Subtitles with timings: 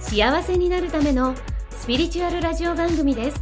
[0.00, 1.34] 幸せになるための
[1.70, 3.40] スピリチュアルラジオ番組です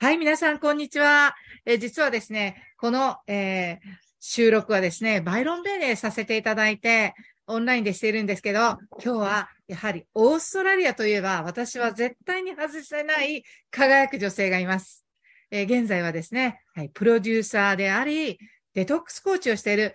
[0.00, 1.34] はい、皆さん、こんにちは。
[1.64, 7.14] え実はですね、この、えー収録はですね、バイロンベイでさせていただいて、
[7.46, 15.04] オンラインでしているんですけど、今日は、やはり、オーストラリアといえば、私は絶対に外せない輝く女性がいます。
[15.50, 18.38] えー現在はですね、はい、プロデューサーであり、
[18.74, 19.94] デトックスコーチをしている、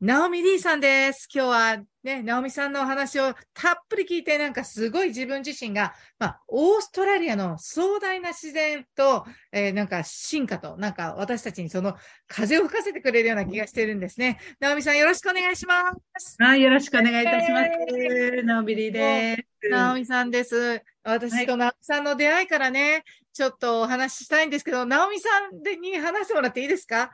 [0.00, 1.28] ナオミ D さんです。
[1.30, 14.38] 今日はね、ナオミさんのお話をたっぷり聞いて、なんかすごい自分自身が、まあ、オーストラリアの壮大な自然と、えーなんか進化と、なんか私たちにその風を吹かせてくれるような気がしてるんですね。
[14.58, 16.36] ナオミさんよろしくお願いします。
[16.38, 18.42] はい、よろしくお願いいたします。
[18.42, 19.68] ナオビリーです。
[19.68, 20.82] ナオミさんです。
[21.04, 27.10] 私とナオミさんの出会いからね、ちょっとお話ししたいんですけど、ナオミさんでに話してもらっていいですか？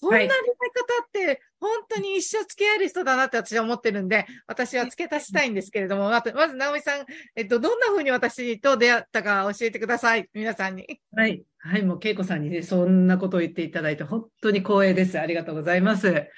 [0.00, 7.04] そんな出会い方って、本当に一生付き合える人だなって私は思ってるんで、私は付け足したいんですけれども、まず、まず、ナオミさん、
[7.36, 10.26] えっと、どんな風に私と出会ったか教えてください。
[10.32, 11.00] 皆さんに。
[11.14, 11.42] はい。
[11.58, 15.20] はい、もう恵子さんにね、そんなことを言っていただいて、本当に光栄です。
[15.20, 16.28] ありがとうございます。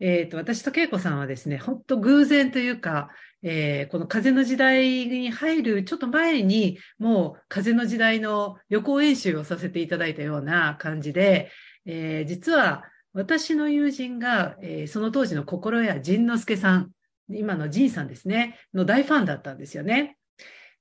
[0.00, 3.08] えっ、と、私と恵子さんはですね、本当偶然というか、
[3.42, 11.50] えーこの風の時代に入るちょっと前に、もう風の時代の予行演習をさせていただいたような感じで、
[11.86, 12.82] えー実は
[13.16, 16.90] 私の友人が、えーその当時の心谷仁之助さん、
[17.30, 20.18] 今の仁さんですね、の大ファンだったんですよね。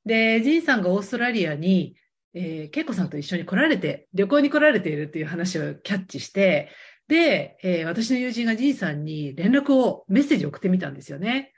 [0.06, 1.96] で、仁さんがオーストラリアに、
[2.34, 6.70] えー、恵子さんと一緒に来られて、旅行に来られているっていう話をキャッチして、
[7.08, 11.54] で、えー私の友人が仁さんに連絡を、メッセージを送ってみたんですよね。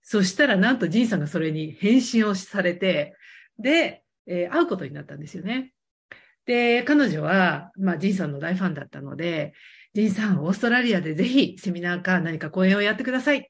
[0.00, 3.14] そしたら、なんと仁さんがそれに返信をされて、
[3.58, 5.74] で、えー会うことになったんですよね。
[6.46, 9.52] で、彼女は、まあ、仁さんの大ファンだったので、
[9.94, 13.42] 仁さん、オーストラリアでぜひセミナーか何か講演をやってくださいっ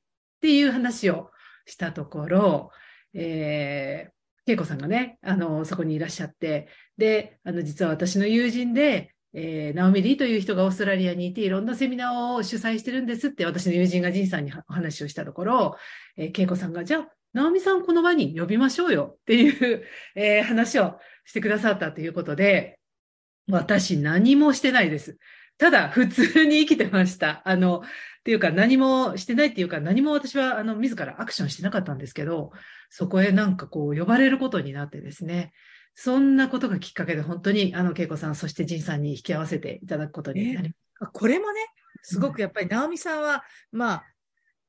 [0.43, 1.31] ていう話を
[1.65, 2.71] したところ、
[3.15, 6.69] えー、恵子さんがね、あの、そこにいらっしゃって、
[6.99, 15.77] で、あの、実は私の友人で、えー、ナオミリーという人がオーストラリアにいて、いろんなセミナーを主催してるんですって、私の友人がジンさんにお話をしたところ、
[16.19, 19.83] えー、恵子さんが、じゃあ、ナオミさんこの場に呼びましょうよっていう、
[20.15, 22.79] えー話をしてくださったということで、
[23.49, 25.17] 私何もしてないです。
[25.59, 27.43] ただ、普通に生きてました。
[27.49, 27.83] あの、っ
[28.25, 32.53] ていうか何もしてないっていうか何も私はあの自らアクションしてなかったんですけど、
[32.89, 35.53] そこへなんかこう呼ばれることになってですね、
[35.95, 41.61] そんなことがきっかけで本当にあの恵子さん、そして仁さんに引き合わせていただくことになりまこれもね、
[42.03, 44.05] すごくやっぱり、ナオミさんは、まあ、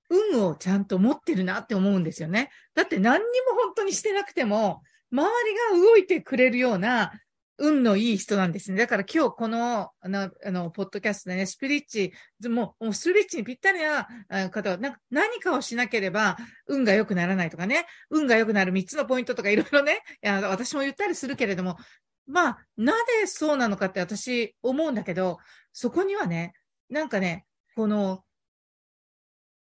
[0.10, 2.52] 運をちゃんと持ってるなって思うんですよね。
[2.76, 5.30] だって何にも本当にしてなくても、周
[5.72, 7.12] りが動いてくれるような
[7.58, 8.78] 運のいい人なんですね。
[8.78, 12.14] だから今日この、あの、あの、ポッドキャストでね、スピリッチ、
[12.50, 14.08] もう、もうスピリッチにぴったりな
[14.50, 21.78] 方は、なんか何かをしなければ運が良くならないとかね、運が良くなる3つのポイントとかいろいろね、私も言ったりするけれども、
[22.28, 25.38] まあ、なぜそうなのかって私思うんだけど、
[25.72, 26.54] そこにはね、
[26.90, 27.46] なんかね、
[27.76, 28.24] この、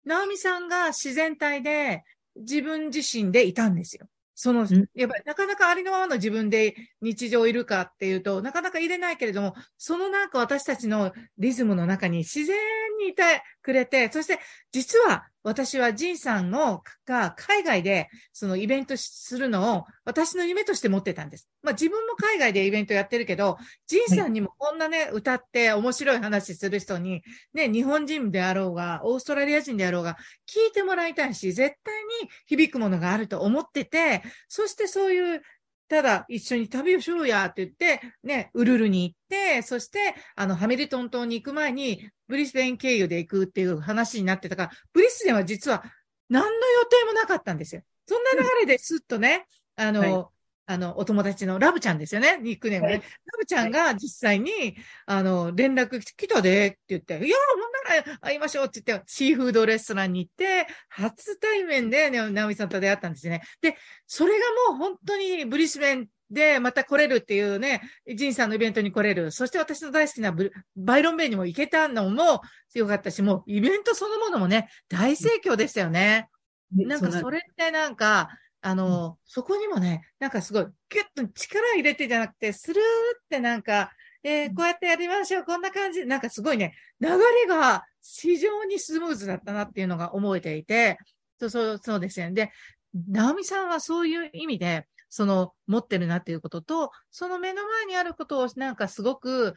[0.04, 2.04] ナオミさんが自然体で
[2.36, 4.08] 自分自身でいたんですよ。
[4.40, 12.56] そのん、やっぱりなかなかありのままの自分で日常いるかっていうと、なかなか入れないけれども、そのなんか私たちのリズムの中に自然
[13.00, 13.24] にいて
[13.68, 14.40] くれて、そして
[14.72, 21.50] 実は私はジンさんのが海外でそのイベントするのを私の夢として持ってたんです。
[21.64, 27.24] まあ自分も海外でイベントやってるけど、ジンさんにもこんなね、歌って面白い話する人に、
[27.54, 30.18] ね、日本人であろうが、オーストラリア人であろうが、
[30.48, 35.42] 聞いてもらいたいし、絶対に響くものがあると思ってて、そしてそういう、
[35.88, 45.84] ただ一緒に旅をしようやって言って、ね、ウルルに行って、そして、あの、ハミルトン島に行く前に、ブリスベン経由で行くっていう話になってたから、ブリスベンは実は
[46.30, 47.82] 何の予定もなかったんですよ。
[48.06, 50.37] そんな流れですっとね、あの、はい
[50.68, 52.94] あの、お友達のラブちゃんですよね、ニックネームね。
[52.94, 53.06] はいラ
[53.40, 54.76] ブちゃんが実際に、
[55.06, 63.42] あの、連絡来たでって言って、いや、ほんなら会いましょうって言って、シーフードレストランに行って、初対面で、ね、ナオミさんと出会ったんですよね。
[63.62, 63.78] で、
[64.08, 67.82] それがもう本当にブリスベンでまた来れるっていうね、
[68.16, 69.32] ジンさんのイベントに来れる。
[69.32, 76.28] そして私の大好きなブバイロンベイにも行けたのも強かったし、もうイベントそのものもね、大盛況でしたよね。
[76.72, 78.30] なんかそれってなんか、
[78.62, 82.84] あの、うん、そこにもね、なんかすごい、ギュッと力入れてじゃなくて、スルー
[83.18, 83.92] ってなんか、
[84.24, 86.06] えー、こうやってやりましょう、こんな感じ。
[86.06, 87.18] なんかすごいね、流れ
[87.48, 90.98] が非常にスムーズだったなっていうのが思えていて、
[91.40, 92.34] そう、そう、そうですよね。
[92.34, 92.52] で、
[92.94, 99.54] 直美さんはそういう意味で、その、持ってるなっていうことと、その目の前にあることをなんかすごく、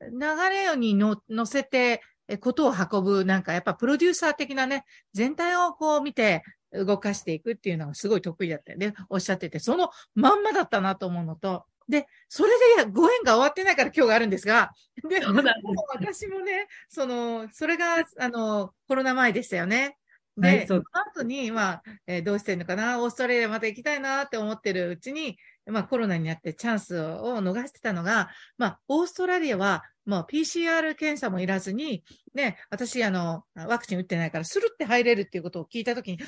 [0.00, 0.18] 流
[0.50, 2.02] れにの乗せて、
[2.40, 6.42] ことを運ぶ、なんかやっぱプロデューサー的なね、全体をこう見て
[6.74, 8.94] 動かしていくっていうのがすごい得意だったよね。
[9.08, 14.72] おっしゃってて、そのまんまだったなと思うのと、で、それでご縁が終わってないから今日があるんですが、
[15.08, 15.20] で、
[15.94, 19.98] 私もね、その、それが、あの、コロナ前でしたよね。
[20.36, 20.82] で、はい、その
[21.12, 28.28] 後に、まあ、えー、どうしてんのかな、オーストラリアまた行きたいなって思ってるうちに、まあコロナになってチャンスを逃してたのが、
[28.58, 32.04] まあ、オーストラリアは、もう PCR 検査もいらずに、
[32.34, 36.18] ね、私、あの、ワクチン打ってないから、スルって入れるっていうことを聞いたときに、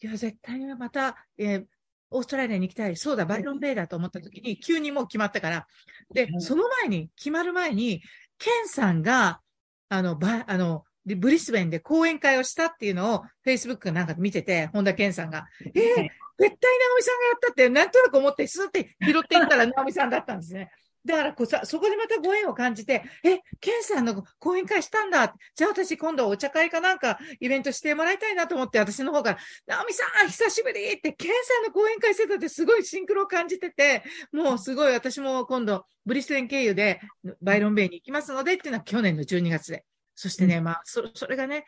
[0.00, 1.64] いや、絶対にまた、えー、
[2.10, 2.96] オーストラリアに行きたい。
[2.96, 5.66] そうだ、バイロンベイだと思った時に、急にもう決まったから。
[6.12, 8.02] で、その前に、決まる前に、
[8.38, 9.40] ケンさんが、
[9.88, 16.08] あの、ば、あの、ブリスベンで講演会をしたっていうのを、Facebook なんか見てて、本田健さんが、えー、絶対直
[16.38, 20.70] 美さんがやったって、なんとなく思って、スーって拾っていったら直美さんだったんですね。
[21.04, 25.34] だからこそ、そこでまたご縁を感じて、え、ケンさんの講演会したんだ。
[25.54, 34.02] じゃあ私今度お茶会かなんかイベントしてもらいたいなと思って、私の方から、ナオミさん、久しぶりって、ケンさんの講演会してたってすごいシンクロを感じてて、
[34.32, 37.00] もうすごい私も今度、ブリステン経由で
[37.42, 39.84] バイロンベイに行きますのでっていうのは去年の12月で。
[40.14, 41.64] そしてね、うん、まあ、そ、それがね、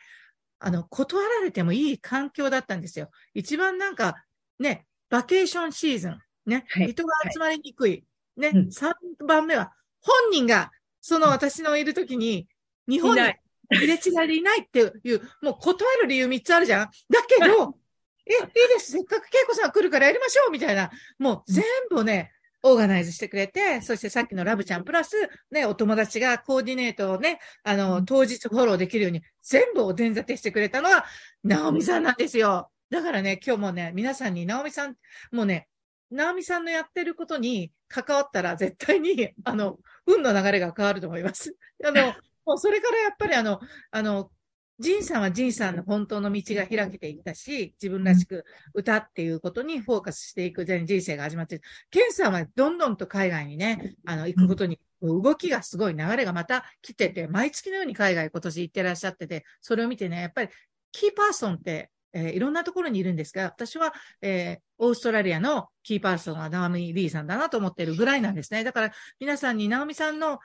[0.59, 3.11] あの、断られてもいい環境だったんですよ。
[3.33, 4.15] 一番なんか、
[4.59, 8.03] ね、バケーションシーズン、ね、はい、人が集まりにくい。
[8.37, 8.93] ね、うん、3
[9.25, 12.47] 番目は、本人が、その私のいるときに、
[12.87, 17.77] 日本に入れ違いでいないっていう、もう断る理由3つあるじゃんだけど、
[18.25, 18.39] え、いい
[18.75, 18.91] です。
[18.91, 20.91] せっかく恵子さん来るからやりましょうみたいな。
[21.17, 25.15] もう全部ね、オーガナイズしてくれて、そしてさっきのラブちゃんプラス、
[25.51, 31.05] ね、お友達がコーディネートをね、あの、当日フォローできるように、全部お膳立てしてくれたのは、
[31.43, 32.69] ナオミさんなんですよ。
[32.89, 34.95] だからね、今日もね、皆さんにナオミさん、
[35.31, 35.69] もうね、
[36.11, 41.55] ナオミさんのやってることに関わったら絶対に、あの、運の流れが変わると思います。
[41.83, 42.13] あの、
[42.45, 43.59] もうそれからやっぱりあの、
[43.91, 44.31] あの、
[44.79, 48.45] ジンさんはジンさんの本当の道が開けていったし、自分らしく
[48.75, 51.61] 歌っていうことにフォーカスしていく全人生が始まって。
[51.89, 60.49] ケンさんはどんどんと海外にね、あの、行くことに、動きがすごい流れがまた来てて、毎月のように海外今年行ってらっしゃってて、それを見てね、やっぱり
[60.91, 68.63] キーパーソンってえー、いろんなところにいるんですが、私は、えー、オーストラリアのキーパーソンはナオミ・リーさんだなと思ってるぐらいなんですね。
[68.63, 70.39] だから皆さんにナオミさんの、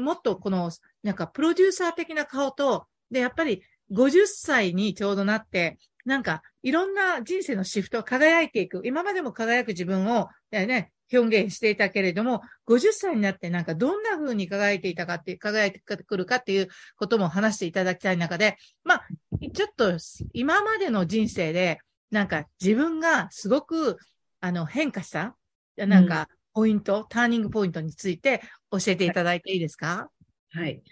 [0.00, 0.70] もっとこの、
[1.02, 8.82] なんかプロデューサー的な顔と、で、やっぱり50歳にちょうどなって、なんかいろんな人生のシフト輝いていく。
[8.84, 19.06] 今までも輝く自分を、ね、表現していたけれども、50歳になってなんかどんな風に輝いていたかって、輝いてくるかっていうことも話していただきたい中で、まあ、
[19.54, 19.96] ちょっと
[20.32, 21.78] 今までの人生で、
[22.10, 23.98] なんか自分がすごく、
[24.40, 25.36] あの、変化した、
[25.76, 30.10] なんか、ポイント、うん、ターニングポイントについて教えていただいていいですか？
[30.52, 30.82] はい。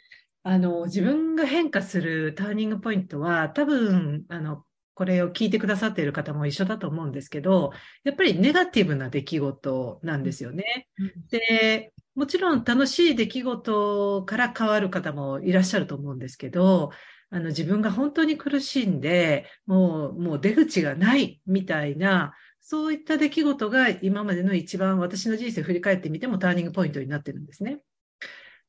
[0.43, 7.72] あの、自分が変化するターニングポイントは、多分、あの、これを聞いてくださっている方も一緒だと思うんですけど、
[8.05, 10.89] やっぱりネガティブな出来事なんですよね。
[11.31, 16.91] で、もちろん楽しい出来事から変わる方もいらっしゃると思うんですけど、
[17.31, 27.81] あの自分が本当に苦しんで、もう、もう出口がないみたいな、そういった出来事が今までの一番私の人生を振り返ってみてもターニングポイントになってるんですね。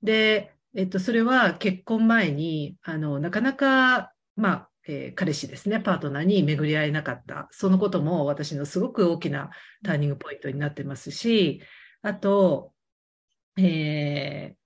[0.01, 7.47] で、えっと、それは結婚前に、あの、なかなか、まあ、えー、彼氏ですね、パートナーに巡り合えなかった。
[7.51, 9.49] そのことも私のすごく大きな
[9.83, 11.61] ターニングポイントになってますし、
[12.01, 12.73] あと、
[13.57, 14.64] えー、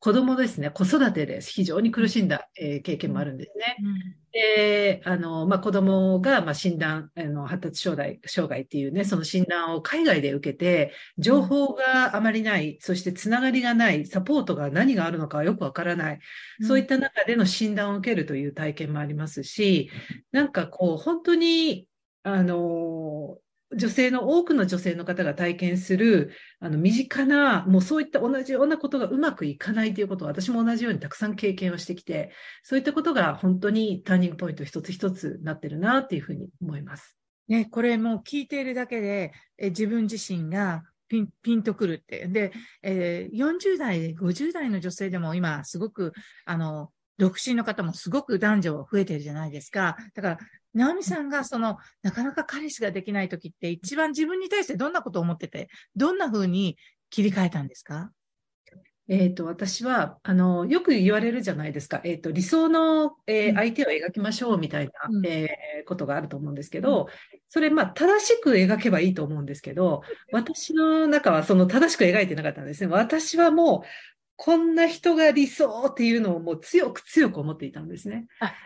[0.00, 1.50] 子供ですね、子育てです。
[1.50, 3.76] 非常に苦しんだ、えー、経験もあるんですね。
[3.82, 16.20] うん、で、あの、まあ、子供が、まあ、診断、あの、発達障害、障害っていうね、その診断を海外で受けて、情報があまりない、そしてつながりがない、サポートが何があるのかよくわからない、
[16.62, 19.90] そういった中での診断を受けるという体験もありますし、
[20.32, 21.86] なんかこう、本当に、
[22.22, 23.09] あの、
[23.76, 37.16] 女性の、多くの女性の方が体験する、あの、身近な、もうそういった同じようなことがうまくいかないということを私も同じようにたくさん経験をしてきて、そういったことが本当にターニングポイント一つ一つなってるなっていうふうに思います。
[37.48, 42.28] ね、これもう聞いているだけで、え自分自身がピンピンとくるって。
[42.28, 46.12] で、えー、40代、50代の女性でも今すごく、
[46.44, 49.96] あの、独身の方もすごく男女増えてるじゃないですか。
[50.14, 50.38] だから、
[50.72, 56.78] 直美さんがその、なかなか彼氏ができない時って一番自分に対してどんなことを思ってて、どんな風に
[57.10, 58.10] 切り替えたんですか？
[59.12, 62.00] えっ、と、私は、あの、よく言われるじゃないですか。
[62.04, 67.08] えっ、と、理想の、えーうん相手を描きましょうみたいな、うんえーことがあると思うんですけど、
[67.48, 72.92] それ、まあ、正しく描けばいいと思うんですけど、私の中はその正しく描いてなかったんですね。
[72.92, 73.82] 私はもう、
[74.42, 78.24] こんな人が理想っていうのをもう強く強く思っていたんですね。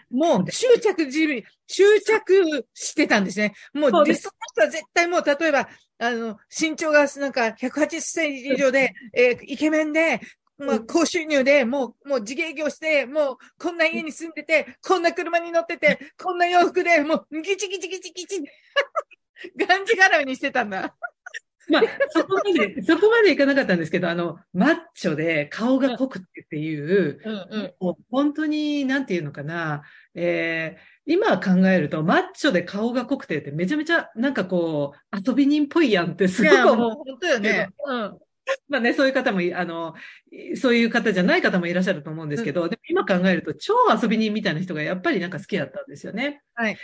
[0.08, 3.54] もう執着自身、執着してたんですね。
[3.72, 10.20] もそう理想の人は絶対もう、例えば、あの、身長がなんか180センチ以上で、えーイケメンで、
[10.58, 18.44] まあ、高収入で、もう、もう自営業して、もう、こんな家に住んでて、こんな車に乗ってて、こんな洋服で、もう、ギチギチギチギチ。
[19.66, 20.94] がんじがらめにしてたんだ。
[21.68, 27.74] まあ、そこまで、 そこまでいかなかったんですけど、あの、マッチョで顔が濃くてっていう、うんうん。
[27.80, 29.82] もう本当に、なんていうのかな、
[30.14, 36.90] えー今考えると、マッチョで顔が濃くてってめちゃめちゃ、なんかこう、遊び人っぽいやんってすごく思う。
[36.92, 37.68] 本当よね。
[37.86, 38.18] うん。
[38.68, 39.94] まあね、そういう方もい、あの、
[40.56, 46.42] そういう方じゃない方もいらっしゃると思うんですけど、でも今考えると、超遊び人みたいな人がやっぱりなんか好きだったんですよね。
[46.54, 46.76] はい。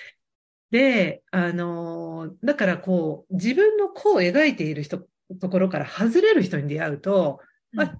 [0.71, 5.03] で、あの、だからこう、自分のこう描いている人、
[5.41, 7.41] ところから外れる人に出会うと、
[7.77, 7.93] あ、違う。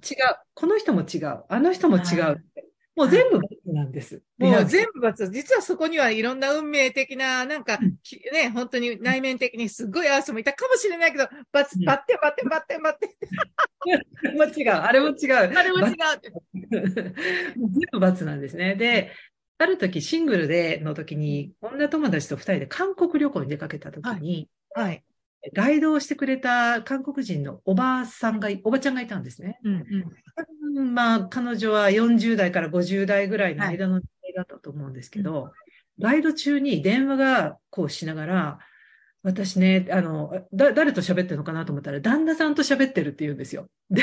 [0.55, 1.45] この人も違う。
[1.49, 2.71] あの人も違はうって。
[2.97, 4.21] もう全部別なんです。
[4.37, 5.31] もう部全部罰。
[5.31, 13.11] 実はそこにはいろんな運命的な、なんかうん、きね、本当に内面的にすごい合わせもいたかもしれないけど、バツ、うんバッテンバッテンバッテンバッテン。
[14.37, 14.71] も違う。
[14.73, 15.35] あれも違う。
[15.35, 16.33] あれも違うって。
[16.71, 18.75] 全部罰なんですね。
[18.75, 19.13] で、
[19.61, 25.05] ある時シングルでの時に、女友達と二人で韓国旅行に出かけた時に、はい。
[25.55, 29.61] ガイドをしてくれた韓国人のおばあさんがい、おばちゃんがいたんですね。
[29.63, 30.77] うんうん。
[30.77, 35.53] うんまあ、彼女は40代から50代ぐらいの間の年齢だったと思うんですけど、
[35.99, 38.59] ガイド中に電話がこうしながら、
[39.23, 43.69] 私ね、あの、だ、誰と喋ってるのかなと思ったら、旦那さんと喋ってるって言うんですよ。
[43.91, 44.03] で、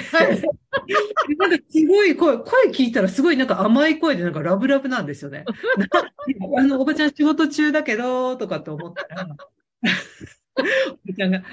[1.39, 5.43] なんかすごい声、声聞いたらすごいなんか甘い声でなんかラブラブなんですよね。
[5.77, 9.27] なあの、おばちゃん仕事中だけど、とかって思ったら、
[10.55, 11.43] おばちゃんが、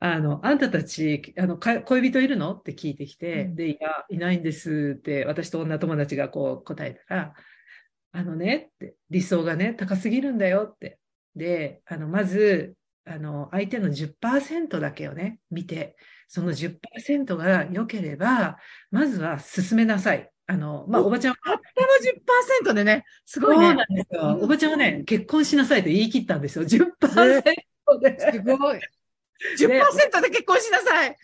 [0.00, 7.34] あの、あんたたち、あの、か恋人いるのって聞いてきて、うんで、いや、いないんですって、私と女友達がこう答えたら、
[8.12, 10.98] あのね、って、理想がね、高すぎるんだよって。
[11.36, 12.76] で、あの、まず、
[13.10, 15.96] あの、相手の10%だけをね、見て、
[16.28, 18.58] その10%が良ければ、
[18.92, 20.30] まずは進めなさい。
[20.46, 23.84] あの、まあ、おおばちゃんは、たったの10%でね、すごいねそうな。
[23.84, 24.38] んですよ。
[24.40, 26.64] おばちゃんはね、結婚しなさいと言い切ったんですよ。
[26.64, 26.88] 10%
[28.00, 28.20] で。
[28.20, 28.80] すごい。
[29.58, 31.16] 10%で結婚しなさい。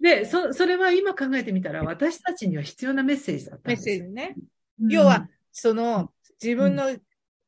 [0.00, 3.96] で、そ、それは今考えてみたら、私たちには必要なメッセージだったんメッですよ。
[3.96, 4.36] セージね。
[4.80, 6.12] うん要は、その、
[6.42, 6.96] 自分の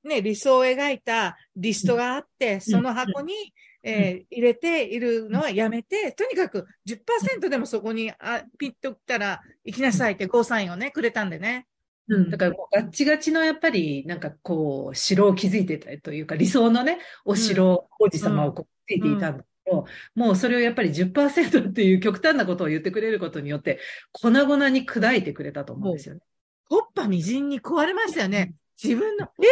[0.04, 3.34] ね、理想を描いたリストがあって、その箱に、
[3.82, 11.66] えー入れているのはやめて、とにかく10%でもそこにあピッと来たら行きなさいってゴーサインをね、くれたんでね。
[12.08, 23.80] うん、だからガッチガチのやっぱり、なんかこう、城を築いてたというか、理想のね、お城、王子様をこう築いていたんだけど、もうそれをやっぱり10%っていう極端なことを言ってくれることによって、
[24.12, 26.20] 粉々に砕いてくれたと思うんですよね。
[26.68, 28.54] コッパみじんに壊れましたよね。
[28.84, 29.48] 自分の、ええ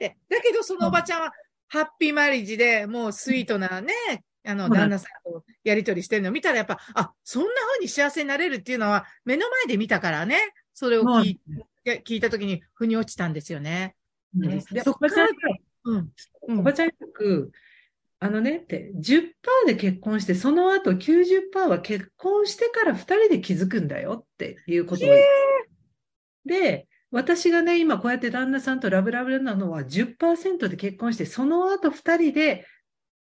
[0.00, 0.18] ええって。
[0.28, 1.32] だけどそのおばちゃんは、
[1.68, 3.92] ハッピーマリッジで、もうスイートなね、
[4.46, 10.38] あの、旦那さんとやりとりしてるのを見たらやっぱ、あ、そんな風に幸せになれるっていうのは、目の前で見たからね、
[10.72, 11.40] それを聞い
[11.84, 13.96] て聞いたときに、腑に落ちたんですよね。
[14.38, 15.28] うんでそっからおばちゃん
[15.84, 16.12] うん。
[16.48, 17.50] うんおばちゃんよく、
[18.18, 19.32] あのねって、10%
[19.66, 25.30] で結婚して、その後90%は結婚してから2人で気づくんだよっていうことを言って。
[26.46, 32.66] で、私がね、今こうやって旦那さんとラブラブなのは10%で結婚して、その後2人で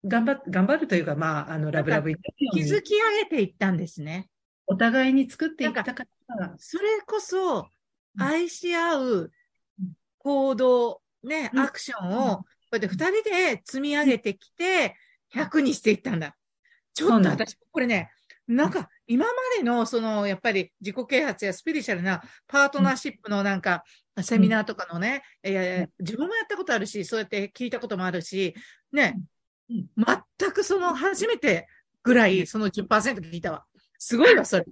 [0.04, 2.18] 頑張っ、頑張るというか、まあ、あの、ラブラブに。
[2.52, 4.28] 築き上げていったんですね。
[4.66, 8.24] お互いに作っていったから、それこそ、うん。
[8.24, 9.32] 愛し合う
[9.80, 9.94] うん。
[10.18, 11.60] 行動、ね、うん。
[11.60, 14.96] アクションを、こうやって二人で積み上げてきて、
[15.32, 16.36] 100にしていったんだ。
[16.96, 18.12] ちょっと私、これね、
[18.48, 23.84] なんか、今までの、その、やっぱり自己啓発やスピリチュアルなパートナーシップのなんか、
[24.22, 28.56] セミナーとかのね、いやいや自分もやったことあるし、そうやって聞いたこともあるし、
[28.92, 29.20] ね、
[29.70, 29.88] うん
[30.38, 31.68] 全くその初めて
[32.04, 33.66] ぐらい、その10%聞いたわ。
[33.98, 34.66] すごいわ、それ。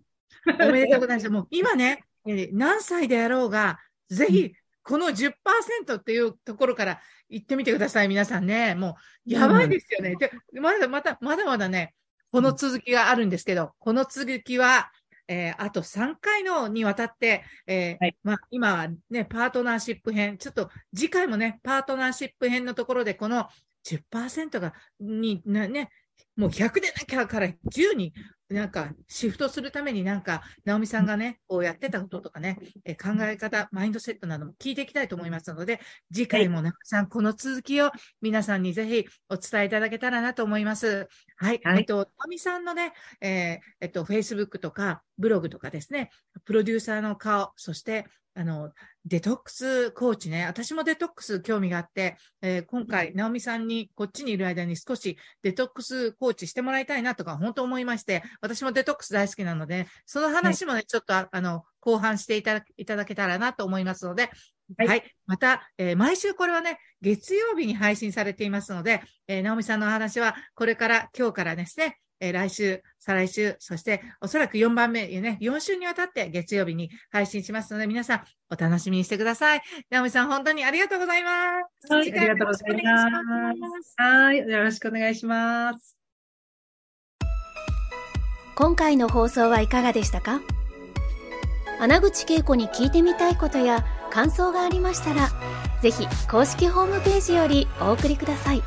[0.67, 1.29] おめでとうございます。
[1.29, 4.53] もう今ね、えー何歳であろうが、ぜひ、
[4.83, 8.75] この10%っていうところから行ってみてください、皆さんね。
[8.75, 10.15] もう、やばいですよね。
[10.15, 11.95] で、まだまた、まだまだね、
[12.33, 14.91] この続きがあるんですけど、この続きは
[15.27, 18.17] えーあと3回のにわたって、えーはい。
[18.23, 23.47] まあ、今はね、パートナーシップ編、ちょっと次回もね、パートナーシップ編のところで、この
[23.85, 25.91] 10%が、に、なね、
[26.35, 28.13] もう100でなきゃから10に
[28.53, 35.79] なんかシフトするためになんか、直美さんがね、こうやってたこととかね、えー考え方、マインドセットなども聞いていきたいと思いますので、
[36.13, 37.91] 次回も直美さん、この続きを
[38.22, 41.07] 皆さんにぜひお伝えいただけたらなと思います。
[41.38, 41.60] はい。
[41.63, 46.10] はいえっと、直美さんのね、えーえっと、Facebook とかブログとかですね、
[46.45, 48.05] プロデューサーの顔、そして、
[48.36, 48.72] あの、
[49.05, 64.29] デトックスコーチね、私もデトックス興味があって、えー今回、直美さんにこっちにいる間に少しデトックスコーチしてもらいたいなとか、本当思いまして、私もデトックス大好きなので、その話もね、ちょっとああの、後半していただいただけたらなと思いますので、
[64.77, 65.00] は、はい。
[65.00, 79.61] いまた、えー毎週これはね、月曜日に配信されていますので、えー、直美さんのお話は、これから、今日からですね、えー来週、再来週、そして、おそらく4番目、ね、4週にわたって月曜日に配信しますので、皆さん、お楽しみにしてください。
[79.89, 81.93] 直美さん、本当にありがとうございます。
[81.93, 83.93] はい次回もよろしくお願いしありがとうございます。
[83.97, 84.37] はい。
[84.37, 85.97] よろしくお願いします。
[88.55, 90.39] 今回の放送はいかがでしたか？
[91.79, 95.29] 穴口恵子に聞いてみたいことや感想がありましたら、
[95.81, 98.61] ぜひ公式ホームページよりお送りください。